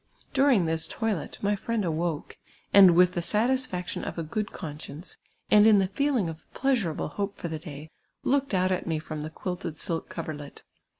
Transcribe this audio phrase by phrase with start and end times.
[0.33, 2.35] During this toilette my friend awoke,
[2.73, 5.15] and with the satisfac tion of a good conscience,
[5.51, 7.91] and in the feeling of pleasuiablc hope for the day,
[8.23, 10.63] looked out at me from the quilted silk cover let.